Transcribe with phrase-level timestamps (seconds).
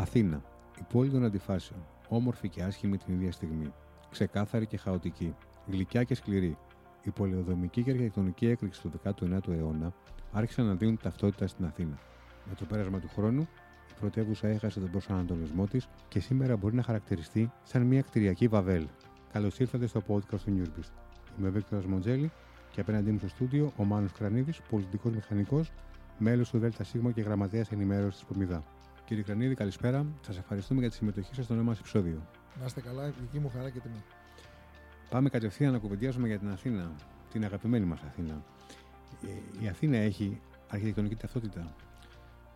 [0.00, 0.42] Αθήνα,
[0.78, 3.72] η πόλη των αντιφάσεων, όμορφη και άσχημη την ίδια στιγμή,
[4.10, 5.34] ξεκάθαρη και χαοτική,
[5.66, 6.56] γλυκιά και σκληρή.
[7.02, 9.92] Η πολεοδομική και αρχιτεκτονική έκρηξη του 19ου αιώνα
[10.32, 11.98] άρχισαν να δίνουν ταυτότητα στην Αθήνα.
[12.48, 13.40] Με το πέρασμα του χρόνου,
[13.90, 18.86] η πρωτεύουσα έχασε τον προσανατολισμό της και σήμερα μπορεί να χαρακτηριστεί σαν μια κτηριακή βαβέλ.
[19.32, 20.92] Καλώς ήρθατε στο podcast του Newsbeast.
[21.38, 22.30] Είμαι ο Βίκτορας Μοντζέλη
[22.70, 25.72] και απέναντί μου στο στούντιο ο Μάνος Κρανίδης, πολιτικός μηχανικός,
[26.18, 28.64] μέλος του ΔΣ και γραμματέας ενημέρωσης της Πομιδά.
[29.10, 30.06] Κύριε Κρανίδη, καλησπέρα.
[30.20, 32.26] Σας ευχαριστούμε για τη συμμετοχή σας στο νέο μας επεισόδιο.
[32.58, 34.04] Να είστε καλά, δική μου χαρά και τιμή.
[35.10, 36.94] Πάμε κατευθείαν να κουβεντιάσουμε για την Αθήνα,
[37.30, 38.44] την αγαπημένη μας Αθήνα.
[39.22, 41.76] Ε, η Αθήνα έχει αρχιτεκτονική ταυτότητα.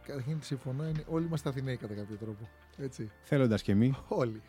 [0.03, 2.49] Καταρχήν συμφωνώ, είναι, όλοι είμαστε Αθηναίοι κατά κάποιο τρόπο.
[2.77, 3.11] Έτσι.
[3.23, 3.95] Θέλοντας και εμείς.
[4.09, 4.43] Όλοι.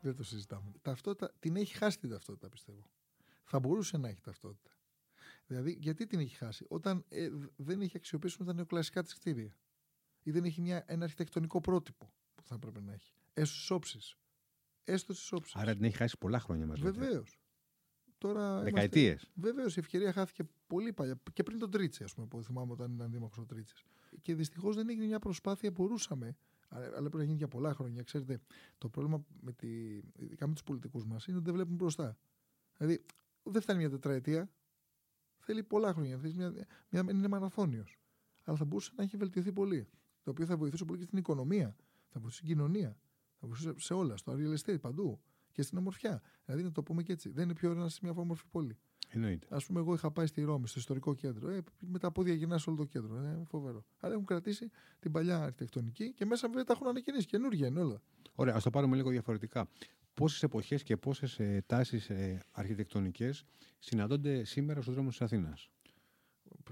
[0.00, 0.72] Δεν το συζητάμε.
[0.82, 2.82] Ταυτότητα, την έχει χάσει την ταυτότητα, πιστεύω.
[3.44, 4.70] Θα μπορούσε να έχει ταυτότητα.
[5.46, 9.56] Δηλαδή, γιατί την έχει χάσει, όταν ε, δεν έχει αξιοποιήσει τα νεοκλασικά της κτίρια
[10.26, 13.12] ή δεν έχει μια, ένα αρχιτεκτονικό πρότυπο που θα έπρεπε να έχει.
[13.32, 14.16] Έστω στις όψεις.
[14.84, 15.54] Έστω στις όψεις.
[15.56, 16.82] Άρα την έχει χάσει πολλά χρόνια μαζί.
[16.82, 17.38] Βεβαίως.
[18.18, 19.30] Τώρα Δεκαετίες.
[19.34, 21.20] Βεβαίως η ευκαιρία χάθηκε πολύ παλιά.
[21.32, 23.74] Και πριν τον Τρίτσι, ας πούμε, που θυμάμαι όταν ήταν δήμαρχος ο Τρίτσι.
[24.20, 26.36] Και δυστυχώς δεν έγινε μια προσπάθεια, μπορούσαμε.
[26.68, 28.02] Αλλά πρέπει να γίνει για πολλά χρόνια.
[28.02, 28.40] Ξέρετε,
[28.78, 29.68] το πρόβλημα με τη,
[30.16, 32.18] ειδικά με τους πολιτικούς μας είναι ότι δεν βλέπουν μπροστά.
[32.76, 33.04] Δηλαδή,
[33.42, 34.50] δεν φτάνει μια τετραετία.
[35.38, 36.18] Θέλει πολλά χρόνια.
[36.18, 36.52] Θέλεις μια,
[36.88, 37.98] μια, είναι μαραθώνιος.
[38.44, 39.88] Αλλά θα μπορούσε να έχει βελτιωθεί πολύ
[40.26, 41.76] το οποίο θα βοηθούσε πολύ και στην οικονομία,
[42.08, 42.96] θα βοηθούσε στην κοινωνία,
[43.40, 45.20] θα βοηθούσε σε όλα, στο real estate, παντού
[45.52, 46.22] και στην ομορφιά.
[46.44, 47.30] Δηλαδή να το πούμε και έτσι.
[47.30, 48.76] Δεν είναι πιο ωραίο να είσαι μια όμορφη πόλη.
[49.08, 49.46] Εννοείται.
[49.50, 51.50] Α πούμε, εγώ είχα πάει στη Ρώμη, στο ιστορικό κέντρο.
[51.50, 53.16] Ε, με τα πόδια γυρνάς όλο το κέντρο.
[53.16, 53.84] Ε, φοβερό.
[54.00, 57.26] Αλλά έχουν κρατήσει την παλιά αρχιτεκτονική και μέσα βέβαια τα έχουν ανακοινήσει.
[57.26, 58.02] Καινούργια είναι όλα.
[58.34, 59.68] Ωραία, ας το πάρουμε λίγο διαφορετικά.
[60.14, 63.44] Πόσες εποχές και πόσες ε, τάσεις ε, αρχιτεκτονικές
[63.78, 65.70] συναντώνται σήμερα στους δρόμους της Αθήνας;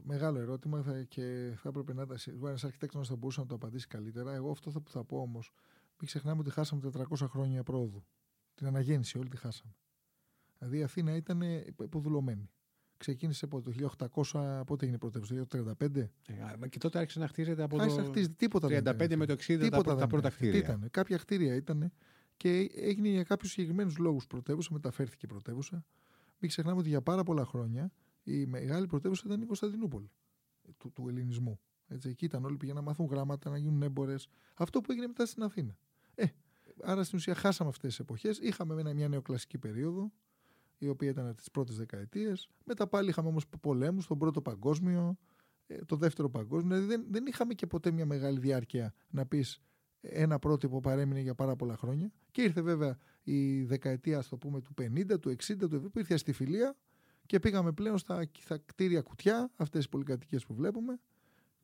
[0.02, 2.16] Μεγάλο ερώτημα και θα έπρεπε να ήταν.
[2.46, 4.34] Ένας αρχιτέκτονας θα μπορούσε να το απαντήσει καλύτερα.
[4.34, 5.50] Εγώ αυτό που θα πω όμως,
[5.98, 8.04] μην ξεχνάμε ότι χάσαμε 400 χρόνια πρόοδου.
[8.54, 9.74] Την αναγέννηση όλη τη χάσαμε.
[10.58, 11.40] Δηλαδή η Αθήνα ήταν
[11.83, 12.50] υποδουλωμένη.
[12.96, 13.72] Ξεκίνησε από το
[14.33, 15.96] 1800, πότε έγινε πρωτεύουσα, το 1935.
[15.96, 19.68] Ε, και τότε άρχισε να χτίζεται από το να χτίζεται, τίποτα 35 με το 60
[19.70, 20.58] τα, τα πρώτα κτίρια.
[20.58, 21.92] Ήταν, κάποια κτίρια ήταν
[22.36, 25.84] και έγινε για κάποιους συγκεκριμένους λόγους πρωτεύουσα, μεταφέρθηκε πρωτεύουσα.
[26.38, 27.92] Μην ξεχνάμε ότι για πάρα πολλά χρόνια
[28.24, 30.11] η μεγάλη πρωτεύουσα ήταν η Κωνσταντινούπολη
[30.77, 31.61] του, του ελληνισμού.
[31.86, 34.29] Έτσι, εκεί ήταν όλοι πήγαιναν να μάθουν γράμματα, να γίνουν έμπορες.
[34.55, 35.77] Αυτό που έγινε μετά στην Αθήνα.
[36.14, 36.27] Ε,
[36.83, 38.39] άρα στην ουσία χάσαμε αυτές τις εποχές.
[38.39, 40.13] Είχαμε μια νεοκλασική περίοδο,
[40.79, 42.48] η οποία ήταν τις πρώτες δεκαετίες.
[42.64, 45.18] Μετά πάλι είχαμε όμως πολέμους, τον πρώτο παγκόσμιο,
[45.67, 46.77] ε, το δεύτερο παγκόσμιο.
[46.77, 49.63] Δηλαδή δεν, δεν είχαμε και ποτέ μια μεγάλη διάρκεια να πεις
[50.01, 52.13] ένα πρότυπο παρέμεινε για πάρα πολλά χρόνια.
[52.30, 56.17] Και ήρθε βέβαια η δεκαετία, ας το πούμε, του 50, του 60, του 70, ήρθε
[56.17, 56.77] στη φιλία
[57.27, 61.01] και πήγαμε πλέον στα, στα κτίρια κουτιά, αυτές τι πολυκατοικίες που βλέπουμε,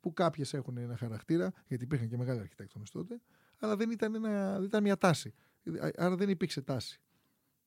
[0.01, 3.21] που κάποιες έχουν ένα χαρακτήρα, γιατί υπήρχαν και μεγάλοι αρχιτέκτονες τότε,
[3.59, 5.35] αλλά δεν ήταν, ένα, δεν ήταν μια τάση.
[5.97, 7.01] Άρα δεν υπήρξε τάση.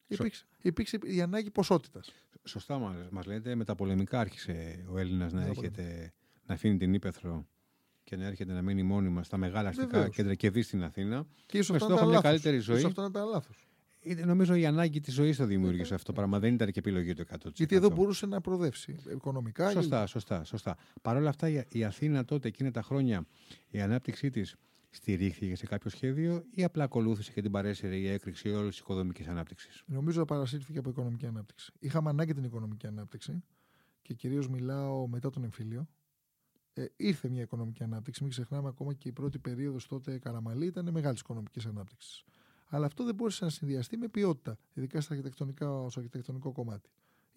[0.08, 2.14] Υπήρξε, υπήρξε η ανάγκη ποσότητας.
[2.44, 2.78] Σωστά
[3.12, 3.56] μας λέτε.
[3.56, 5.52] Με τα πολεμικά άρχισε ο Έλληνας να,
[6.46, 7.48] να αφήνει την ύπεθρο
[8.03, 11.26] και να έρχεται να μείνει μόνιμα στα μεγάλα αστικά κέντρα και δει στην Αθήνα.
[11.46, 12.84] Και ίσως αυτό να μια καλύτερη ζωή.
[12.84, 13.68] αυτό να ήταν λάθος
[14.25, 16.40] νομίζω η ανάγκη της ζωής το δημιούργησε αυτό το πράγμα.
[16.40, 17.36] Δεν ήταν και επιλογή του 100%.
[17.53, 19.69] Γιατί εδώ μπορούσε να προοδεύσει οικονομικά.
[19.69, 20.78] Σωστά, σωστά, σωστά.
[21.02, 23.25] Παρ' όλα αυτά η Αθήνα τότε εκείνα τα χρόνια
[23.69, 24.56] η ανάπτυξή της
[24.90, 29.28] στηρίχθηκε σε κάποιο σχέδιο ή απλά ακολούθησε και την παρέσυρε η έκρηξη όλης της οικοδομικής
[29.28, 31.72] ανάπτυξης; Νομίζω παρασύρθηκε από οικονομική ανάπτυξη.
[31.80, 33.44] Είχαμε ανάγκη την οικονομική ανάπτυξη
[34.02, 35.88] και κυρίως μιλάω μετά τον εμφύλιο.
[36.74, 38.22] Ε, ήρθε μια οικονομική ανάπτυξη.
[38.22, 42.24] Μην ξεχνάμε ακόμα και η πρώτη περίοδος τότε Καραμαλή ήταν μεγάλης οικονομικής ανάπτυξης.
[42.73, 46.89] Αλλά αυτό δεν μπορούσε να συνδυαστεί με ποιότητα, ειδικά στα αρχιτεκτονικά, στο αρχιτεκτονικό κομμάτι.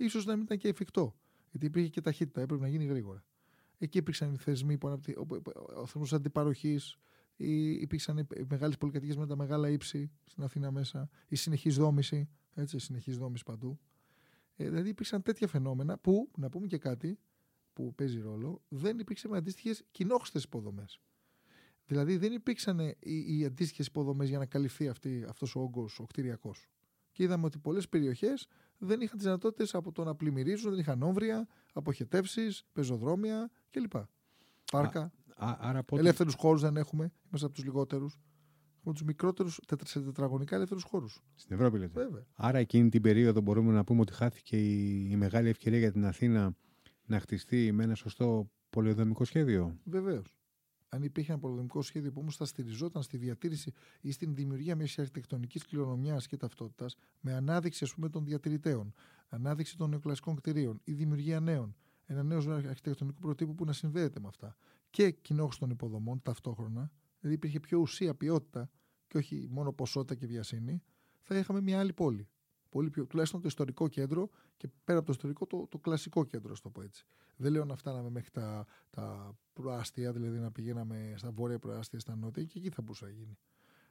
[0.09, 1.15] σω να μην ήταν και εφικτό,
[1.51, 3.25] γιατί υπήρχε και ταχύτητα, έπρεπε να γίνει γρήγορα.
[3.79, 5.17] Εκεί υπήρξαν οι θεσμοί, που αναπτύ...
[5.77, 6.97] ο θεσμός αντιπαροχής,
[7.37, 12.79] υπήρξαν οι μεγάλες πολυκατοικίες με τα μεγάλα ύψη στην Αθήνα μέσα, η συνεχή δόμηση, έτσι,
[12.79, 13.79] συνεχή δόμηση παντού.
[14.57, 17.19] Ε, δηλαδή υπήρξαν τέτοια φαινόμενα που, να πούμε και κάτι
[17.73, 21.01] που παίζει ρόλο, δεν υπήρξε με αντίστοιχες κοινόχρηστες υποδομές.
[21.87, 24.89] Δηλαδή δεν υπήρξαν οι, οι αντίστοιχες υποδομές για να καλυφθεί
[25.29, 26.69] αυτός ο όγκος, ο κτηριακός.
[27.13, 28.49] Και είδαμε ότι πολλές περιοχές
[28.79, 33.93] δεν είχαν τις δυνατότητες από το να πλημμυρίζουν, δεν είχαν όμβρια, αποχετεύσεις, πεζοδρόμια κλπ.
[34.73, 35.13] Πάρκα.
[35.87, 36.01] πότε...
[36.01, 37.13] Ελεύθερους χώρους δεν έχουμε.
[37.27, 38.19] Είμαστε από τους λιγότερους.
[38.79, 41.23] Έχουμε τους μικρότερους σε τετραγωνικά ελεύθερους χώρους.
[41.35, 42.01] Στην Ευρώπη λέτε.
[42.01, 42.27] Βέβαια.
[42.35, 46.05] Άρα εκείνη την περίοδο μπορούμε να πούμε ότι χάθηκε η, η μεγάλη ευκαιρία για την
[46.05, 46.57] Αθήνα
[47.05, 50.37] να χτιστεί με ένα σωστό πολυοδομικό σχέδιο; Βεβαίως
[50.89, 54.99] αν υπήρχε ένα πολεμικό σχέδιο που όμως θα στηριζόταν στη διατήρηση ή στην δημιουργία μιας
[54.99, 58.93] αρχιτεκτονικής κληρονομιάς και ταυτότητας, με ανάδειξη ας πούμε, των διατηρητέων,
[59.29, 64.29] ανάδειξη των νεοκλασικών κτηρίων ή δημιουργία νέων, ένα νέο αρχιτεκτονικό προτύπου που να συνδέεται με
[64.29, 64.57] αυτά
[64.91, 66.91] και κοινόχρηση των υποδομών ταυτόχρονα,
[67.21, 68.71] δηλαδή υπήρχε πιο ουσία, ποιότητα
[69.07, 70.83] και όχι μόνο ποσότητα και βιασύνη,
[71.21, 72.29] θα είχαμε μια άλλη πόλη.
[72.77, 76.53] Πολύ πιο, τουλάχιστον το ιστορικό κέντρο και πέρα από το ιστορικό το, το κλασικό κέντρο,
[76.53, 77.07] ας το πω έτσι.
[77.37, 82.17] Δεν λέω να φτάναμε μέχρι τα, τα προάστια, δηλαδή να πηγαίναμε στα βόρεια προάστια, στα
[82.17, 83.39] νότια και εκεί θα μπορούσε να γίνει.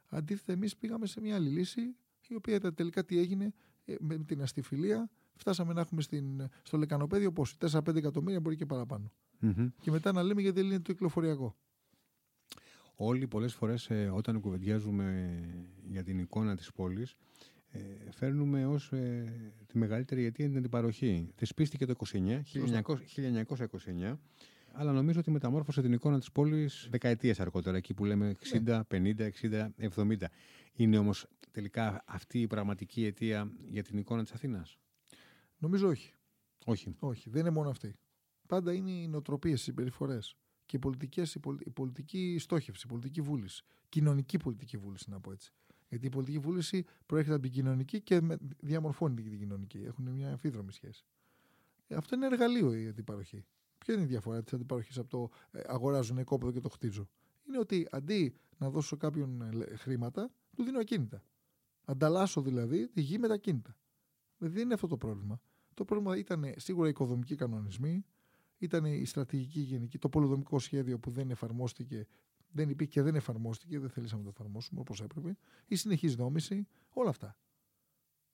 [0.08, 1.80] Αντίθετα, εμείς πήγαμε σε μια άλλη λύση,
[2.28, 3.52] η οποία τελικά τι έγινε
[3.84, 5.10] ε, με την αστιφιλία.
[5.34, 9.12] Φτάσαμε να έχουμε στην, στο λεκανοπέδιο πόσο, 4-5 εκατομμύρια μπορεί και παραπάνω.
[9.42, 9.68] Mm-hmm.
[9.80, 11.56] Και μετά να λέμε γιατί είναι το κυκλοφοριακό.
[12.94, 15.40] Όλοι πολλές φορές ε, όταν κουβεντιάζουμε
[15.86, 17.55] για την εικόνα της πόλης ε,
[18.10, 19.32] φέρνουμε ως ε,
[19.66, 21.28] τη μεγαλύτερη αιτία την αντιπαροχή.
[21.34, 22.40] Θεσπίστηκε το 29,
[24.10, 24.16] 1929
[24.78, 28.36] αλλά νομίζω ότι μεταμόρφωσε την εικόνα της πόλης δεκαετίες αργότερα, εκεί που λέμε
[28.66, 30.16] 60, 50, 60, 70.
[30.72, 34.78] Είναι όμως τελικά αυτή η πραγματική αιτία για την εικόνα της Αθήνας;
[35.58, 36.14] Νομίζω όχι.
[36.64, 36.96] Όχι.
[36.98, 37.94] Όχι, δεν είναι μόνο αυτή.
[38.48, 40.36] Πάντα είναι οι νοοτροπίες, οι συμπεριφορές
[40.66, 41.34] και οι πολιτικές,
[41.64, 43.64] η πολιτική στόχευση, η πολιτική βούληση.
[43.88, 45.52] Κοινωνική πολιτική βούληση, να πω έτσι.
[45.88, 48.20] Γιατί η πολιτική βούληση προέρχεται από την κοινωνική και
[48.60, 49.78] διαμορφώνει την κοινωνική.
[49.78, 51.04] Έχουν μια αμφίδρομη σχέση.
[51.86, 53.44] Ε, αυτό είναι εργαλείο η αντιπαροχή.
[53.78, 57.08] Ποια είναι η διαφορά της αντιπαροχής από το ε, αγοράζω ένα οικόπεδο και το χτίζω;
[57.48, 61.22] Είναι ότι αντί να δώσω κάποιον ε, χρήματα, του δίνω ακίνητα.
[61.84, 63.76] Ανταλλάσσω δηλαδή τη γη με τα ακίνητα.
[64.38, 65.40] Δεν είναι αυτό το πρόβλημα.
[65.74, 68.04] Το πρόβλημα ήταν σίγουρα οι οικοδομικοί κανονισμοί,
[68.58, 72.06] ήταν η στρατηγική γενική, το πολυδομικό σχέδιο που δεν εφαρμόστηκε,
[72.48, 76.66] δεν υπήρχε και δεν εφαρμόστηκε, δεν θέλησαμε να το εφαρμόσουμε όπως έπρεπε, η συνεχής δόμηση,
[76.88, 77.38] όλα αυτά.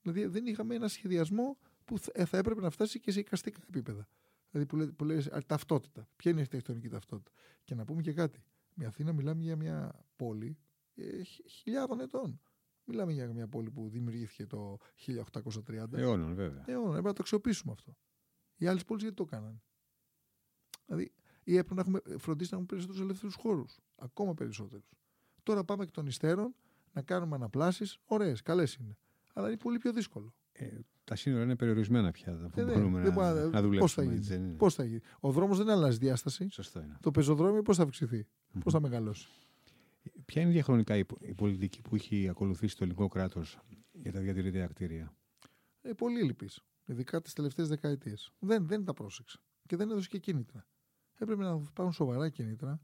[0.03, 4.09] Δηλαδή δεν είχαμε ένα σχεδιασμό που θα έπρεπε να φτάσει και σε οικαστικά επίπεδα.
[4.51, 6.09] Δηλαδή που λέει, που λέει ταυτότητα.
[6.17, 7.31] Ποια είναι η αρχιτεκτονική ταυτότητα;
[7.65, 8.45] Και να πούμε και κάτι.
[8.75, 10.59] Με Αθήνα μιλάμε για μια πόλη
[10.95, 12.41] ε, χιλιάδων ετών.
[12.85, 15.93] Μιλάμε για μια πόλη που δημιουργήθηκε το 1830.
[15.93, 16.65] Αιώνων, βέβαια.
[16.67, 17.97] Αιώνων, έπρεπε να το αξιοποιήσουμε αυτό.
[18.57, 19.63] Οι άλλες πόλεις γιατί το κάνανε;
[20.87, 21.13] Δηλαδή,
[21.45, 23.79] ή έπρεπε να έχουμε φροντίσει να έχουμε περισσότερους ελεύθερους χώρους.
[23.97, 24.89] Ακόμα περισσότερους.
[25.43, 26.55] Τώρα πάμε εκ των υστέρων
[26.93, 27.99] να κάνουμε αναπλάσεις.
[28.05, 28.97] Ωραίες, καλές είναι.
[29.33, 30.35] Αλλά είναι πολύ πιο δύσκολο.
[30.53, 30.67] Ε,
[31.05, 32.37] τα σύνορα είναι περιορισμένα πια.
[32.37, 33.79] Δεν ε, ναι, μπορούμε να, να, να δουλέψουμε.
[33.79, 34.03] Πώς θα
[34.35, 34.55] γίνει.
[34.57, 35.01] Πώς θα γίνει.
[35.21, 36.49] Ο δρόμος δεν αλλάζει διάσταση.
[36.51, 36.97] Σωστό είναι.
[37.01, 38.61] Το πεζοδρόμιο πώς θα αυξηθεί, mm-hmm.
[38.65, 39.29] πώ θα μεγαλώσει.
[40.25, 43.59] Ποια είναι διαχρονικά η, η πολιτική που έχει ακολουθήσει το ελληνικό κράτος
[43.93, 45.15] για τα διατηρητικά κτίρια;
[45.83, 46.63] Ε, πολύ λυπής.
[46.85, 48.33] Ειδικά τις τελευταίες δεκαετίες.
[48.39, 49.39] Δεν, δεν τα πρόσεξε.
[49.67, 50.67] Και δεν έδωσε και κίνητρα.
[51.23, 52.81] Έπρεπε να υπάρχουν σοβαρά κίνητρα.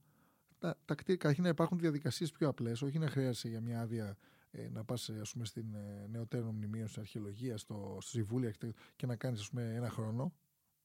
[0.58, 4.16] Τα, τα κτίρια, καταρχήν να υπάρχουν διαδικασίες πιο απλές, όχι να χρειάζεσαι για μια άδεια
[4.50, 5.10] ε, να πας
[5.42, 8.50] στην ε, νεωτέρων μνημείων, στην αρχαιολογία, στο, στο Συμβούλιο
[8.96, 10.32] και να κάνεις ένα χρόνο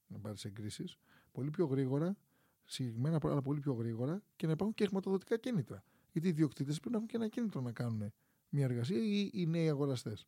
[0.08, 0.98] να πάρεις εγκρίσεις.
[1.32, 2.18] Πολύ πιο γρήγορα,
[2.66, 5.84] συγκεκριμένα αλλά πολύ πιο γρήγορα και να υπάρχουν και χρηματοδοτικά κίνητρα.
[6.12, 8.14] Γιατί οι ιδιοκτήτες πρέπει να έχουν και ένα κίνητρο να κάνουν
[8.50, 10.28] μια εργασία ή οι νέοι αγοραστές.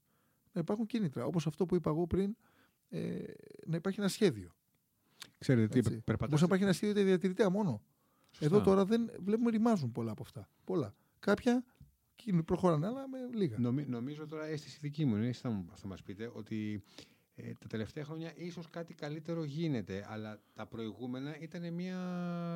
[0.51, 1.25] Να υπάρχουν κίνητρα.
[1.25, 2.36] Όπως αυτό που είπα εγώ πριν,
[2.89, 3.24] ε,
[3.66, 4.56] να υπάρχει ένα σχέδιο.
[5.45, 6.27] Ξέρετε τι, περπατάτε.
[6.27, 7.81] Μπορεί να υπάρχει ένα σχέδιο για διατηρητέα μόνο.
[8.39, 10.50] Εδώ τώρα δεν βλέπουμε ρημάζουν πολλά από αυτά.
[10.63, 10.95] Πολλά.
[11.19, 11.63] Κάποια
[12.45, 13.59] προχωράνε, αλλά με λίγα.
[13.59, 16.83] Νομι, νομίζω τώρα αίσθηση δική μου, θα, θα μας πείτε, ότι
[17.36, 21.97] ε, τα τελευταία χρόνια ίσως κάτι καλύτερο γίνεται, αλλά τα προηγούμενα ήταν μια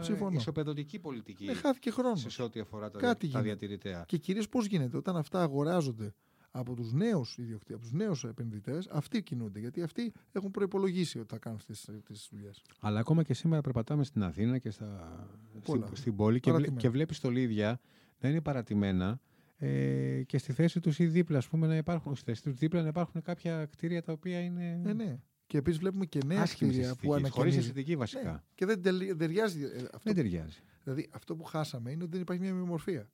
[0.04, 0.38] Συμφωνώ.
[0.38, 1.46] ισοπεδωτική πολιτική.
[1.46, 2.26] Ναι, χάθηκε χρόνος.
[2.28, 4.04] Σε ό,τι αφορά τα, τα διατηρητέα.
[4.08, 6.14] Και κυρίως πώς γίνεται όταν αυτά αγοράζονται
[6.52, 9.60] από τους νέους ιδιοκτήτε, από τους νέους επενδυτές, αυτοί κινούνται.
[9.60, 12.62] Γιατί αυτοί έχουν προπολογίσει ότι θα κάνουν αυτές τις δουλειές.
[12.80, 15.28] Αλλά ακόμα και σήμερα περπατάμε στην Αθήνα και στα,
[15.62, 17.80] στην, στην, πόλη και, βλέ, και βλέπεις στολίδια
[18.20, 19.20] να είναι παρατημένα
[19.58, 22.82] ε, και στη θέση τους ή δίπλα, ας πούμε, να υπάρχουν, στη θέση τους δίπλα
[22.82, 24.80] να υπάρχουν κάποια κτίρια τα οποία είναι.
[24.84, 25.20] Ναι, ναι.
[25.48, 27.30] Και επίσης βλέπουμε και νέα κτίρια που ανακοινώνουν.
[27.30, 28.32] Χωρί αισθητική βασικά.
[28.32, 28.40] Ναι.
[28.56, 28.82] Και δεν
[29.18, 29.64] ταιριάζει.
[29.64, 30.60] Ε, αυτό, δεν ταιριάζει.
[30.84, 33.10] Δηλαδή αυτό που χάσαμε είναι ότι δεν υπάρχει μια μορφία.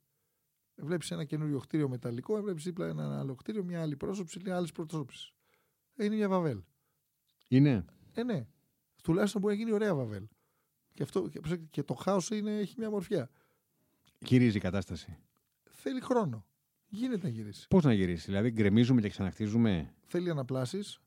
[0.75, 4.67] Βλέπεις ένα καινούριο κτίριο μεταλλικό, βλέπεις δίπλα ένα άλλο κτίριο, μια άλλη πρόσωψη, μια άλλη
[4.73, 5.33] προσώψη.
[5.95, 6.61] Είναι μια βαβέλ.
[7.47, 7.85] Είναι.
[8.13, 8.47] Ε, ναι.
[9.03, 10.27] Τουλάχιστον μπορεί να γίνει ωραία βαβέλ.
[10.93, 11.29] Και, αυτό,
[11.69, 13.29] και το χάος έχει μια μορφιά.
[14.19, 15.17] Γυρίζει η κατάσταση.
[15.63, 16.45] Θέλει χρόνο.
[16.87, 17.67] Γίνεται να γυρίσει.
[17.67, 20.99] Πώς να γυρίσει, δηλαδή γκρεμίζουμε και ξαναχτίζουμε; Θέλει αναπλάσεις.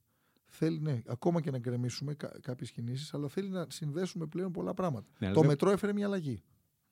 [0.44, 4.74] Θέλει, ναι, ακόμα και να γκρεμίσουμε κά, κάποιες κινήσεις, αλλά θέλει να συνδέσουμε πλέον πολλά
[4.74, 5.06] πράγματα.
[5.18, 6.42] Ναι, το μετρό έφερε μια αλλαγή.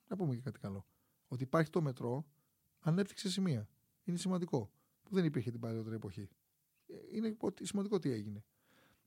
[0.07, 0.85] Να πούμε και κάτι καλό.
[1.27, 2.25] Ότι υπάρχει το μετρό
[2.79, 3.67] ανέπτυξε σημεία.
[4.03, 4.71] Είναι σημαντικό.
[5.03, 6.29] Που δεν υπήρχε την παλαιότερη εποχή.
[7.11, 8.43] Είναι σημαντικό τι έγινε.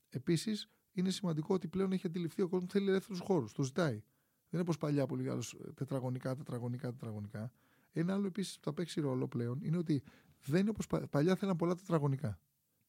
[0.09, 3.53] Επίσης, είναι σημαντικό ότι πλέον έχει αντιληφθεί ο κόσμος θέλει ελεύθερους χώρους.
[3.53, 3.93] Το ζητάει.
[3.93, 5.41] Δεν είναι όπως παλιά που λέγανε
[5.73, 7.51] τετραγωνικά, τετραγωνικά, τετραγωνικά.
[7.91, 10.03] Ένα άλλο επίσης που θα παίξει ρόλο πλέον είναι ότι
[10.45, 12.39] δεν είναι όπως παλιά θέλαν πολλά τετραγωνικά.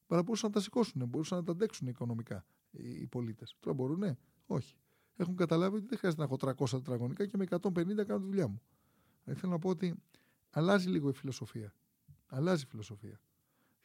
[0.07, 3.55] Αλλά μπορούσαν να τα σηκώσουν, μπορούσαν να τα αντέξουν οικονομικά οι πολίτες.
[3.59, 4.75] Τώρα μπορούν, όχι.
[5.15, 8.47] Έχουν καταλάβει ότι δεν χρειάζεται να έχω 300 τετραγωνικά και με 150 κάνω τη δουλειά
[8.47, 8.61] μου.
[9.25, 9.95] Ε, θέλω να πω ότι
[10.53, 11.73] αλλάζει λίγο η φιλοσοφία.
[12.25, 13.21] Αλλάζει η φιλοσοφία.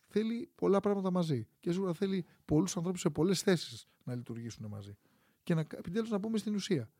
[0.07, 1.49] Θέλει πολλά πράγματα μαζί.
[1.61, 4.97] Και σίγουρα θέλει πολλούς ανθρώπους σε πολλές θέσεις να λειτουργήσουν μαζί.
[5.43, 6.91] Και να, επιτέλους να πούμε στην ουσία.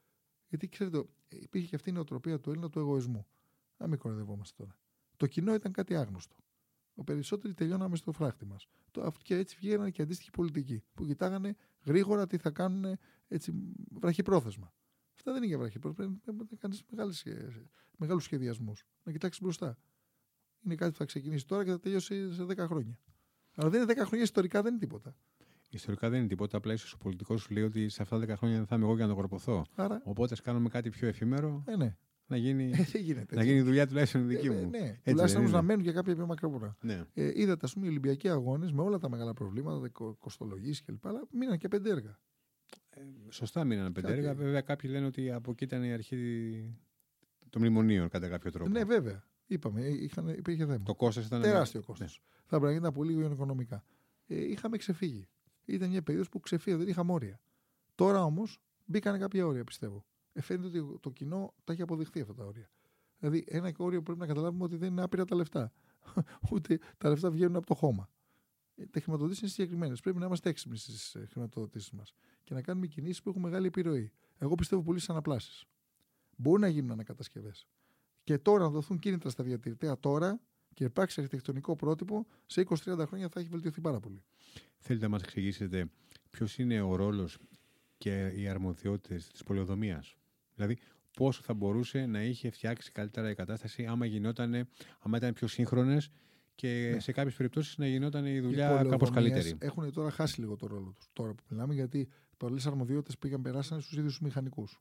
[0.49, 3.27] Γιατί ξέρετε, υπήρχε και αυτή η νοοτροπία του Έλληνα του εγωισμού.
[3.77, 4.79] Να μην κοροϊδευόμαστε τώρα.
[5.17, 6.37] Το κοινό ήταν κάτι άγνωστο.
[6.95, 8.69] Ο περισσότεροι τελειώναμε στο φράχτη μας.
[9.23, 12.99] Και έτσι βγαίνανε και αντίστοιχοι πολιτικοί που κοιτάγανε γρήγορα τι θα κάνουν
[13.29, 13.53] έτσι,
[13.91, 14.73] βραχυπρόθεσμα.
[15.19, 16.19] Αυτά δεν είναι για βραχυπρόθεσμα.
[16.25, 16.85] Πρέπει να κάνεις
[17.97, 18.87] μεγάλους σχεδιασμούς.
[19.03, 19.79] Να κοιτάξεις μπροστά.
[20.65, 22.99] Είναι κάτι που θα ξεκινήσει τώρα και θα τελειώσει σε 10 χρόνια.
[23.55, 25.17] Αλλά δεν είναι 10 χρόνια ιστορικά, δεν είναι τίποτα.
[25.71, 26.57] Ιστορικά δεν είναι τίποτα.
[26.57, 28.85] Απλά ίσως ο πολιτικός σου λέει ότι σε αυτά τα 10 χρόνια δεν θα είμαι
[28.85, 29.65] εγώ για να το κορποθώ.
[29.75, 30.03] Άρα...
[30.05, 31.65] Οπότε ας κάνουμε κάτι πιο εφήμερο.
[31.67, 31.97] Ε, ναι.
[32.27, 34.69] Να γίνει, ε, γίνεται, να γίνει η δουλειά τουλάχιστον δική ε, μου.
[34.71, 34.99] ναι, ναι.
[35.05, 36.77] τουλάχιστον όμως να μένουν για κάποια πιο μακρόπνοα.
[36.81, 37.05] Ναι.
[37.15, 41.07] Ε, είδατε, ας πούμε, οι Ολυμπιακοί αγώνες με όλα τα μεγάλα προβλήματα, κοστολογήσει κλπ.
[41.07, 42.19] Αλλά μείναν και πέντε έργα.
[42.99, 44.35] Ε, σωστά μείναν πέντε έργα.
[44.35, 46.77] Βέβαια, κάποιοι λένε ότι από εκεί ήταν η αρχή
[47.51, 48.71] των μνημονίων κατά κάποιο τρόπο.
[48.71, 49.25] Ναι, βέβαια.
[49.47, 50.83] Είπαμε, είχαν, υπήρχε θέμα.
[50.83, 51.41] Το κόστος ήταν.
[51.43, 52.23] Τεράστιο κόστος.
[52.23, 52.39] Ναι.
[52.45, 53.85] Θα πρέπει να γίνει από λίγο οικονομικά.
[54.27, 55.29] Ε, είχαμε ξεφύγει.
[55.65, 57.41] Ήταν μια περίοδος που ξεφύγει, δεν είχαμε όρια.
[57.95, 60.05] Τώρα όμως μπήκαν κάποια όρια, πιστεύω.
[60.33, 62.71] Ε, φαίνεται ότι το κοινό τα έχει αποδειχθεί αυτά τα όρια.
[63.19, 65.73] Δηλαδή, ένα όριο πρέπει να καταλάβουμε ότι δεν είναι άπειρα τα λεφτά.
[66.53, 68.11] Ούτε τα λεφτά βγαίνουν από το χώμα.
[68.75, 70.01] Ε, τα χρηματοδοτήσεις είναι συγκεκριμένες.
[70.01, 72.15] Πρέπει να είμαστε έξυπνοι στις ε, χρηματοδοτήσεις μας
[72.49, 74.13] και να κάνουμε κινήσεις που έχουν μεγάλη επιρροή.
[74.39, 75.65] Εγώ πιστεύω πολύ στις αναπλάσεις.
[76.37, 77.67] Μπορεί να γίνουν ανακατασκευές.
[78.23, 80.41] Και τώρα να δοθούν κίνητρα στα διατηρητέα τώρα
[80.75, 84.23] και υπάρξει αρχιτεκτονικό πρότυπο, σε 20-30 χρόνια θα έχει βελτιωθεί πάρα πολύ.
[84.79, 85.91] Θέλετε να μας εξηγήσετε
[86.31, 87.39] ποιος είναι ο ρόλος
[87.99, 90.17] και οι αρμοδιότητες της πολεοδομίας;
[90.55, 90.79] Δηλαδή,
[91.17, 96.11] πόσο θα μπορούσε να είχε φτιάξει καλύτερα η κατάσταση άμα, γινόταν, άμα ήταν πιο σύγχρονες
[96.59, 97.01] και ναι.
[97.01, 99.55] σε κάποιες περιπτώσεις να γινόταν η δουλειά κάπως καλύτερη.
[99.59, 101.09] Έχουν τώρα χάσει λίγο το ρόλο τους.
[101.13, 104.81] Τώρα που μιλάμε, γιατί πολλές αρμοδιότητες πήγαν περάσανε στους ίδιους μηχανικούς.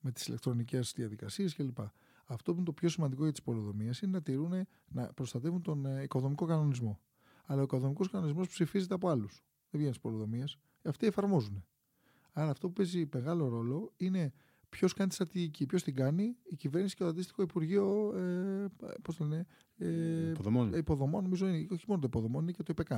[0.00, 1.78] Με τις ηλεκτρονικές διαδικασίες κλπ.
[2.26, 5.86] Αυτό που είναι το πιο σημαντικό για τις πολεοδομίες είναι να τηρούν, να προστατεύουν τον
[5.86, 7.00] ε, οικοδομικό κανονισμό.
[7.46, 9.42] Αλλά ο οικοδομικός κανονισμός ψηφίζεται από άλλους.
[9.70, 10.58] Δεν βγαίνει στις πολεοδομίες.
[10.82, 11.64] Αυτοί εφαρμόζουν.
[12.32, 14.32] Άρα αυτό που παίζει μεγάλο ρόλο είναι
[14.76, 18.66] ποιος κάνει τη στρατηγική, ποιος την κάνει, η κυβέρνηση και το αντίστοιχο Υπουργείο ε,
[19.02, 20.72] πώς το λένε, ε, υποδομών.
[20.72, 21.22] υποδομών.
[21.22, 22.90] Νομίζω είναι, όχι μόνο το υποδομών, είναι και το ΙΠΚ.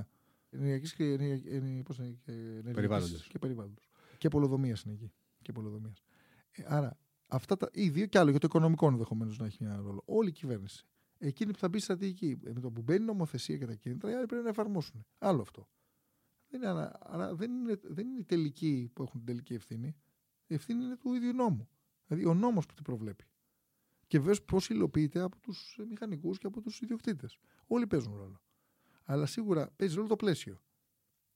[0.50, 3.26] Ενεργειακής και, και, περιβάλλοντος.
[3.26, 3.90] και περιβάλλοντος.
[4.18, 5.12] Και πολεοδομία είναι εκεί.
[5.42, 5.52] Και
[6.50, 9.76] Ε, άρα αυτά τα, ή δύο και άλλο για το οικονομικό ενδεχομένως να έχει ένα
[9.76, 10.02] ρόλο.
[10.04, 10.86] Όλη η κυβέρνηση.
[11.18, 12.38] Εκείνη που θα μπει στρατηγική.
[12.54, 15.06] Με το που μπαίνει νομοθεσία και τα κίνητρα, οι άλλοι πρέπει να εφαρμόσουν.
[15.18, 15.68] Άλλο αυτό.
[16.48, 19.96] Δεν είναι, άρα δεν είναι, δεν είναι οι τελικοί που έχουν την τελική ευθύνη.
[20.46, 21.68] Η ευθύνη είναι του ίδιου νόμου.
[22.06, 23.24] Δηλαδή ο νόμος που την προβλέπει.
[24.06, 27.38] Και βέβαια πώς υλοποιείται από τους μηχανικούς και από τους ιδιοκτήτες.
[27.66, 28.40] Όλοι παίζουν ρόλο.
[29.04, 30.60] Αλλά σίγουρα παίζει ρόλο το πλαίσιο.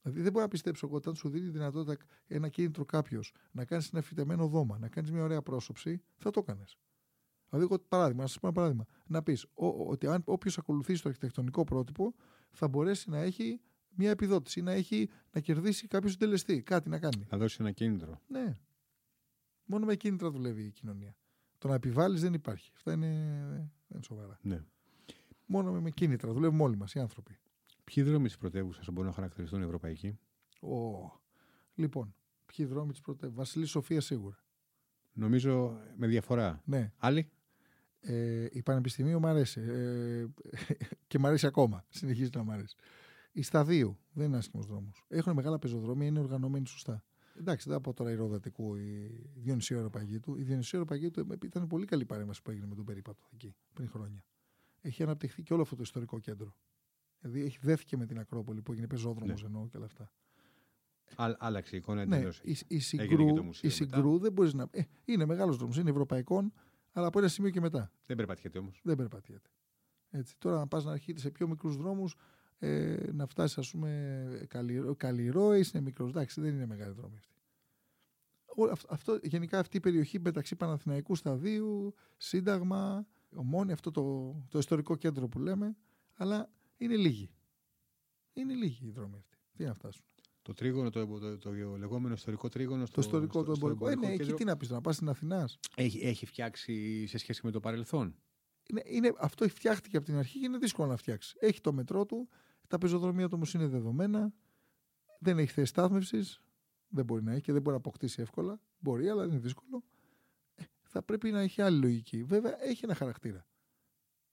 [0.03, 3.91] Δηλαδή δεν μπορώ να πιστέψω εγώ όταν σου δίνει δυνατότητα ένα κίνητρο κάποιος να κάνεις
[3.93, 6.79] ένα φυτεμένο δώμα, να κάνεις μια ωραία πρόσωψη, θα το έκανες.
[7.51, 8.85] Δηλαδή, εγώ παράδειγμα, να σας πω ένα παράδειγμα.
[9.07, 9.47] Να πεις
[9.89, 12.15] ότι αν όποιος ακολουθήσει το αρχιτεκτονικό πρότυπο
[12.51, 16.99] θα μπορέσει να έχει μια επιδότηση ή να, έχει, να κερδίσει κάποιος συντελεστή, κάτι να
[16.99, 17.27] κάνει.
[17.31, 18.21] Να δώσει ένα κίνητρο.
[18.27, 18.59] Ναι.
[19.71, 21.17] Μόνο με κίνητρα δουλεύει η κοινωνία.
[21.59, 22.71] Το να επιβάλλεις δεν υπάρχει.
[22.77, 23.07] Αυτά είναι,
[23.89, 24.39] είναι σοβαρά.
[24.43, 24.65] Ναι.
[25.47, 27.39] Μόνο με κίνητρα δουλεύουμε όλοι μας οι άνθρωποι.
[27.85, 30.19] Ποιοι δρόμοι της πρωτεύουσας μπορούν να χαρακτηριστούν ευρωπαϊκοί;
[30.61, 31.19] Oh.
[31.75, 32.15] Λοιπόν,
[32.47, 33.39] ποιοι δρόμοι της πρωτεύουσα.
[33.39, 34.37] Βασιλής Σοφίας σίγουρα.
[35.13, 36.63] Νομίζω με διαφορά.
[36.65, 36.93] Ναι.
[36.97, 37.31] Άλλοι;
[38.01, 39.61] Ε, η Πανεπιστημίου μου αρέσει.
[39.61, 40.27] Ε,
[41.09, 41.85] και μου αρέσει ακόμα.
[41.89, 42.77] Συνεχίζει να μου αρέσει.
[43.33, 45.05] Η Σταδίου δεν είναι άσχημος δρόμος.
[45.09, 47.05] Έχουν μεγάλα πεζοδρόμια, είναι οργανωμένοι σωστά.
[47.39, 50.37] Εντάξει, δεν θα πω τώρα η Ροδατικού, η Διονυσίου Αεροπαγίτου.
[50.37, 54.25] Η Διονυσίου Αεροπαγίτου ήταν πολύ καλή παρέμβαση που έγινε με τον περίπατο εκεί πριν χρόνια.
[54.81, 56.55] Έχει αναπτυχθεί και όλο αυτό το ιστορικό κέντρο.
[57.21, 59.47] Δηλαδή έχει δέθηκε με την Ακρόπολη που έγινε πεζόδρομος ναι.
[59.47, 60.13] εννοώ και όλα αυτά.
[61.39, 64.69] άλλαξε η εικόνα ναι, η, η, συγκρού, η συγκρού δεν μπορείς να.
[64.71, 66.53] Ε, είναι μεγάλος δρόμος, είναι ευρωπαϊκό,
[66.93, 67.93] αλλά από ένα σημείο και μετά.
[68.07, 68.81] Δεν περπατιέται όμως.
[68.83, 69.51] Δεν περπατιέται.
[70.11, 70.35] Έτσι.
[70.39, 72.15] Τώρα, να πας να αρχίσεις σε πιο μικρούς δρόμους,
[72.59, 74.47] ε, να φτάσει, ας πούμε,
[74.97, 76.09] καλλιρό, ή είναι μικρός.
[76.09, 77.37] Εντάξει, δεν είναι μεγάλη δρόμη αυτή.
[78.89, 85.29] Αυτό, γενικά αυτή η περιοχή μεταξύ Παναθηναϊκού Σταδίου, Σύνταγμα, Ομόνη, αυτό το, το ιστορικό κέντρο
[85.29, 85.77] που λέμε,
[86.15, 87.31] αλλά είναι λίγοι.
[88.33, 89.37] Είναι λίγοι οι δρόμοι αυτοί.
[89.57, 90.05] Τι να φτάσουν.
[90.43, 92.85] Το τρίγωνο, το, το, το, λεγόμενο ιστορικό τρίγωνο.
[92.85, 93.89] Το ιστορικό, το εμπορικό.
[93.89, 95.59] Ε, ναι, εκεί τι να πεις, να πας στην Αθηνάς.
[95.77, 98.15] Έχει, έχει φτιάξει σε σχέση με το παρελθόν.
[98.71, 101.37] Είναι, είναι, αυτό φτιάχτηκε από την αρχή και είναι δύσκολο να φτιάξει.
[101.41, 102.29] Έχει το μετρό του,
[102.69, 104.33] τα πεζοδρομία του όμως είναι δεδομένα,
[105.19, 106.41] δεν έχει θέση στάθμευσης,
[106.89, 108.61] δεν μπορεί να έχει και δεν μπορεί να αποκτήσει εύκολα.
[108.79, 109.85] Μπορεί, αλλά είναι δύσκολο.
[110.55, 112.23] Ε, θα πρέπει να έχει άλλη λογική.
[112.23, 113.47] Βέβαια, έχει ένα χαρακτήρα.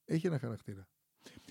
[0.06, 0.88] Έχει ένα χαρακτήρα.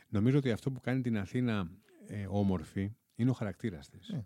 [0.08, 1.70] Νομίζω ότι αυτό που κάνει την Αθήνα
[2.06, 4.08] ε, όμορφη είναι ο χαρακτήρας της.
[4.08, 4.24] Ναι.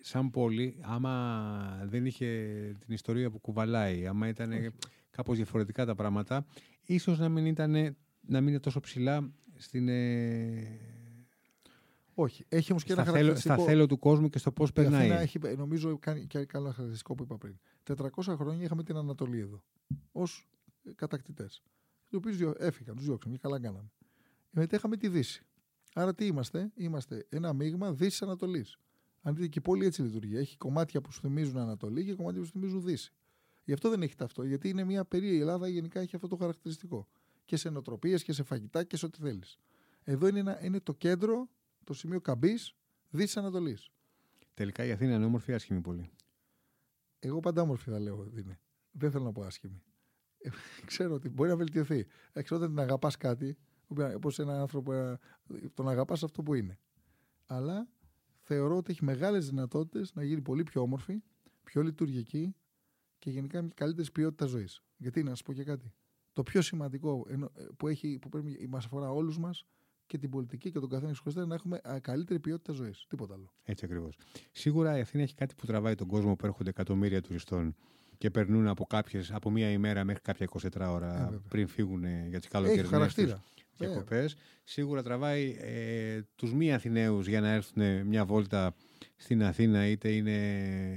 [0.00, 2.26] Σαν πόλη, άμα δεν είχε
[2.78, 4.52] την ιστορία που κουβαλάει, άμα ήταν
[5.16, 6.46] κάπως διαφορετικά τα πράγματα,
[6.82, 10.94] ίσως να μην ήταν να μην είναι τόσο ψηλά στην, ε,
[12.14, 12.44] όχι.
[12.48, 13.54] Έχει όμως και ένα χαρακτηριστικό.
[13.54, 15.10] Στα θέλω του κόσμου και στο πώς περνάει.
[15.10, 17.58] Έχει, νομίζω κάνει και ένα χαρακτηριστικό που είπα πριν.
[17.84, 19.62] 400 χρόνια είχαμε την Ανατολή εδώ.
[20.12, 20.22] Ω
[20.94, 21.62] κατακτητές.
[22.10, 23.90] του οποίου έφυγαν, τους διώξαμε και καλά κάναμε.
[24.50, 25.44] Μετά είχαμε τη Δύση.
[25.94, 28.66] Άρα τι είμαστε, είμαστε ένα μείγμα Δύση-Ανατολή.
[29.22, 30.36] Αν δείτε και η πόλη έτσι λειτουργεί.
[30.36, 33.12] Έχει κομμάτια που σου θυμίζουν Ανατολή και κομμάτια που σου θυμίζουν Δύση.
[33.64, 35.36] Γι' αυτό δεν έχει αυτό, γιατί είναι μια περίεργη.
[35.36, 37.08] Η Ελλάδα γενικά έχει αυτό το χαρακτηριστικό.
[37.44, 39.58] Και σε νοοτροπίες και σε φαγητά και σε ό,τι θέλεις.
[40.04, 41.48] Εδώ είναι, ένα, είναι το κέντρο,
[41.84, 42.74] το σημείο καμπής
[43.10, 43.78] Δύση-Ανατολή.
[44.54, 46.10] Τελικά η Αθήνα είναι όμορφη ή άσχημη πολύ;
[47.18, 48.60] Εγώ πάντα όμορφη θα λέω ότι είναι.
[48.90, 49.82] Δεν θέλω να πω άσχημη.
[50.38, 50.50] Ε,
[50.90, 52.06] ξέρω ότι μπορεί να βελτιωθεί.
[52.32, 53.56] Ξέρω όταν την αγαπάς κάτι,
[54.14, 55.18] όπως ένα άνθρωπο, ε,
[55.74, 56.78] τον αγαπάς αυτό που είναι.
[57.46, 57.88] Αλλά
[58.40, 61.22] θεωρώ ότι έχει μεγάλες δυνατότητες να γίνει πολύ πιο όμορφη,
[61.62, 62.54] πιο λειτουργική
[63.24, 64.82] και γενικά με καλύτερης ποιότητας ζωής.
[64.96, 65.92] Γιατί να σας πω και κάτι.
[66.32, 67.36] Το πιο σημαντικό ε,
[67.76, 69.66] που, έχει, που πρέπει, μας αφορά όλους μας
[70.06, 73.06] και την πολιτική και τον καθένα χωριστά να έχουμε καλύτερη ποιότητα ζωής.
[73.08, 73.52] Τίποτα άλλο.
[73.62, 74.18] Έτσι ακριβώς.
[74.52, 77.74] Σίγουρα η Αθήνα έχει κάτι που τραβάει τον κόσμο που έρχονται εκατομμύρια τουριστών
[78.18, 82.38] και περνούν από, κάποιες, από μία ημέρα μέχρι κάποια 24 ώρα ε, πριν φύγουν για
[82.38, 83.14] τις καλοκαιρινές
[83.76, 84.36] διακοπές.
[84.64, 88.74] Σίγουρα τραβάει ε, τους μη Αθηναίους για να έρθουν μια βόλτα
[89.16, 90.32] στην Αθήνα, είτε είναι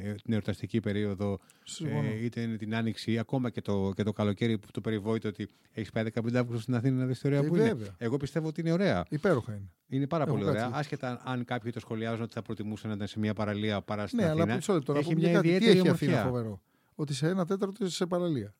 [0.03, 1.39] ε, την εορταστική περίοδο,
[1.83, 5.49] ε, είτε είναι την άνοιξη, ακόμα και το, και το καλοκαίρι που το περιβόητο ότι
[5.71, 7.75] έχεις πάει 15 Αύγουστο στην Αθήνα να δεις τη ωραία ε, που είναι.
[7.97, 9.05] Εγώ πιστεύω ότι είναι ωραία.
[9.09, 9.71] Υπέροχα είναι.
[9.87, 10.69] Είναι πάρα πολύ ωραία.
[10.73, 14.19] Άσχετα αν κάποιοι το σχολιάζουν ότι θα προτιμούσαν να ήταν σε μια παραλία παρά στην
[14.19, 14.45] ναι, Αθήνα.
[14.45, 16.61] Ναι, αλλά τώρα έχει μια ιδιαίτερη Τι έχει Αθήνα φοβερό;
[16.95, 18.53] Ότι σε ένα τέταρτο είσαι σε παραλία.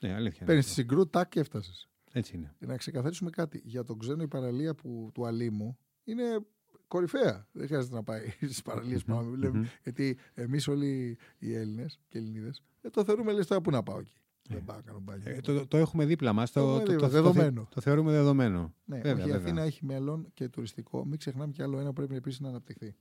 [0.00, 0.46] Ναι, αλήθεια.
[0.46, 1.88] Παίρνεις τη συγκρού, τάκ και έφτασες.
[2.12, 2.54] Έτσι είναι.
[2.58, 3.60] Για να ξεκαθαρίσουμε κάτι.
[3.64, 6.24] Για τον ξένο η παραλία που, του Αλήμου είναι
[6.92, 7.46] κορυφαία.
[7.52, 9.70] Δεν χρειάζεται να πάει στις παραλίες που πάμε.
[9.82, 13.98] Γιατί εμείς όλοι οι Έλληνες και Ελληνίδες ε, το θεωρούμε λες τώρα πού να πάω
[13.98, 14.16] εκεί.
[14.48, 16.52] Δεν πάω να κάνω ε, το, το έχουμε δίπλα μας.
[16.52, 17.68] Το, το, το, δεδομένο.
[17.74, 18.74] το, θεωρούμε δεδομένο.
[18.84, 21.04] Ναι, βέβαια, η Αθήνα έχει μέλλον και τουριστικό.
[21.04, 22.94] Μην ξεχνάμε κι άλλο ένα που πρέπει επίσης να αναπτυχθεί.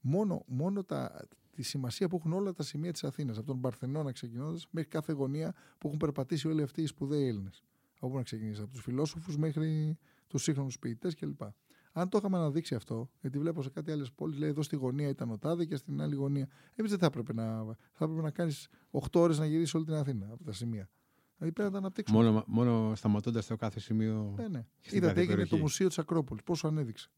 [0.00, 4.12] Μόνο, μόνο τα, τη σημασία που έχουν όλα τα σημεία της Αθήνας, από τον Παρθενώνα
[4.12, 7.62] ξεκινώντας μέχρι κάθε γωνία που έχουν περπατήσει όλοι αυτοί οι σπουδαίοι Έλληνες.
[8.00, 11.42] Από πού να ξεκινήσεις, από τους φιλόσοφους μέχρι τους σύγχρονους ποιητές κλπ.
[11.92, 15.08] Αν το είχαμε αναδείξει αυτό, γιατί βλέπω σε κάτι άλλες πόλεις, λέει εδώ στη γωνία
[15.08, 16.48] ήταν ο Τάδε και στην άλλη γωνία.
[16.74, 19.94] Εμείς δεν θα έπρεπε να, θα έπρεπε να κάνεις 8 ώρες να γυρίσεις όλη την
[19.94, 20.90] Αθήνα από τα σημεία.
[21.36, 22.22] Δηλαδή πρέπει να τα αναπτύξουμε.
[22.22, 24.34] Μόνο, μόνο σταματώντας το κάθε σημείο.
[24.36, 24.66] Ναι, ναι.
[24.90, 26.42] Είδατε, έγινε το Μουσείο της Ακρόπολης.
[26.42, 27.10] Πόσο ανέδειξε.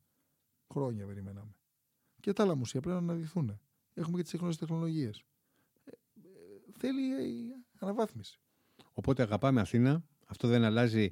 [0.73, 1.55] Χρόνια περιμέναμε.
[2.21, 3.61] Και τα άλλα μουσεία πρέπει να αναδειχθούν.
[3.95, 5.25] Έχουμε και τις σύγχρονε τεχνολογίες.
[5.85, 6.31] Ε, ε,
[6.77, 7.03] θέλει
[7.79, 8.41] αναβάθμιση.
[8.93, 10.05] Οπότε αγαπάμε Αθήνα.
[10.27, 11.11] Αυτό δεν αλλάζει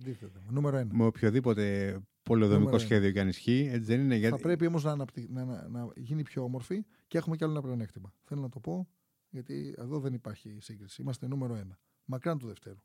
[0.51, 3.69] Νούμερο με οποιοδήποτε πολεοδομικό σχέδιο και αν ισχύει.
[3.73, 4.37] Έτσι δεν είναι, γιατί...
[4.37, 7.63] Θα πρέπει όμως να, να, να, να, γίνει πιο όμορφη και έχουμε κι άλλο ένα
[7.63, 8.15] πλεονέκτημα.
[8.23, 8.89] Θέλω να το πω,
[9.29, 11.03] γιατί εδώ δεν υπάρχει σύγκριση.
[11.03, 11.79] Είμαστε νούμερο ένα.
[12.05, 12.83] Μακράν του Δευτέρου.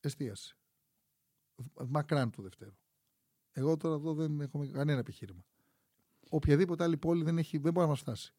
[0.00, 0.56] Εστίαση.
[1.88, 2.76] Μακράν του Δευτέρου.
[3.52, 5.44] Εγώ τώρα εδώ δεν έχω κανένα επιχείρημα.
[6.28, 8.34] Οποιαδήποτε άλλη πόλη δεν, έχει, δεν μπορεί να μας φτάσει.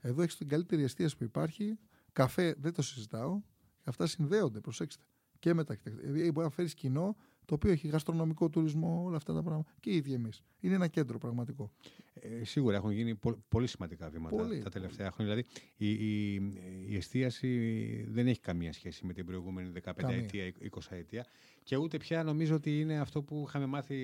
[0.00, 1.78] Εδώ έχεις την καλύτερη εστίαση που υπάρχει.
[2.12, 3.40] Καφέ δεν το συζητάω.
[3.84, 5.04] Αυτά συνδέονται, προσέξτε.
[5.38, 9.34] Και με τα Δηλαδή μπορεί να φέρεις κοινό το οποίο έχει γαστρονομικό τουρισμό, όλα αυτά
[9.34, 9.72] τα πράγματα.
[9.80, 10.42] Και οι ίδιοι εμείς.
[10.60, 11.70] Είναι ένα κέντρο πραγματικό.
[12.14, 15.34] Ε, σίγουρα έχουν γίνει πολύ σημαντικά βήματα πολύ, τα τελευταία χρόνια.
[15.34, 16.34] Δηλαδή η, η,
[16.88, 17.48] η, εστίαση
[18.08, 21.26] δεν έχει καμία σχέση με την προηγούμενη 15 ετία, 20 ετία.
[21.64, 23.94] Και ούτε πια νομίζω ότι είναι αυτό που είχαμε μάθει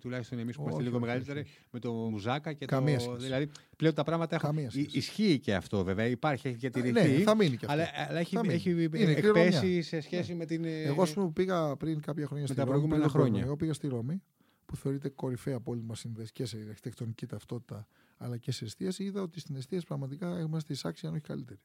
[0.00, 3.02] τουλάχιστον εμείς που είμαστε λίγο μεγαλύτεροι με το Μουζάκα και Καμία το.
[3.02, 3.16] Σχέση.
[3.16, 4.58] Δηλαδή πλέον τα πράγματα έχουν.
[4.72, 6.06] Ισχύει και αυτό βέβαια.
[6.06, 7.16] Υπάρχει, έχει διατηρηθεί.
[7.16, 7.72] Ναι, θα μείνει και αυτό.
[7.72, 10.36] Αλλά, αλλά έχει, έχει εκπέσει σε σχέση ναι.
[10.36, 10.64] με την.
[10.64, 13.08] Εγώ, ας πούμε, πήγα πριν κάποια χρόνια στη Ρώμη.
[13.08, 13.42] χρόνια.
[13.42, 14.22] Εγώ πήγα στη Ρώμη
[14.66, 19.04] που θεωρείται κορυφαία πόλη μας συνδέσεις και σε αρχιτεκτονική ταυτότητα αλλά και σε εστίαση.
[19.04, 21.60] Είδα ότι στην εστίαση πραγματικά είμαστε εισάξει αν όχι καλύτεροι.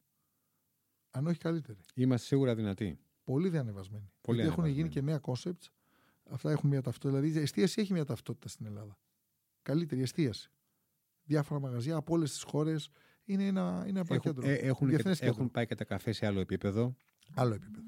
[1.12, 1.77] Αν όχι καλύτεροι.
[1.95, 4.12] Είμαστε σίγουρα δυνατοί πολύ διανεβασμένοι.
[4.22, 5.68] Πολύ Γιατί έχουν γίνει και νέα concepts.
[6.30, 7.20] Αυτά έχουν μια ταυτότητα.
[7.22, 8.98] Δηλαδή η εστίαση έχει μια ταυτότητα στην Ελλάδα.
[9.62, 10.50] Καλύτερη εστίαση.
[11.24, 12.90] Διάφορα μαγαζιά από όλες τις χώρες.
[13.26, 16.40] Είναι ένα, είναι ένα έχουν, ε, έχουν, και, έχουν πάει και τα καφέ σε άλλο
[16.40, 16.96] επίπεδο.
[17.36, 17.86] Άλλο επίπεδο.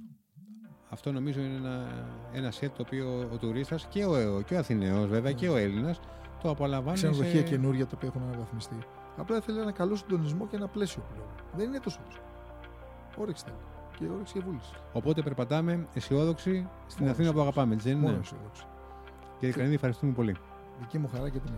[0.90, 1.88] Αυτό νομίζω είναι ένα,
[2.34, 5.36] ένα σετ το οποίο ο τουρίστας και ο, και ο Αθηναίος βέβαια yeah.
[5.36, 6.00] και ο Έλληνας
[6.42, 6.98] το απολαμβάνει.
[6.98, 7.44] Ξενοδοχεία σε...
[7.44, 8.78] καινούργια τα οποία έχουν αναβαθμιστεί.
[9.18, 11.30] Απλά θέλει ένα καλό συντονισμό και ένα πλαίσιο πλέον.
[11.56, 12.30] Δεν είναι τόσο δύσκολο.
[13.18, 14.74] Όρεξη θέλει και όρεξη και βούληση.
[14.94, 18.64] Οπότε περπατάμε αισιόδοξοι στην Αθήνα που αγαπάμε, δεν είναι; Μόνος αισιόδοξοι.
[19.40, 20.36] Κύριε Κανίδη, ευχαριστούμε πολύ.
[20.80, 21.58] Δική μου χαρά και τιμή.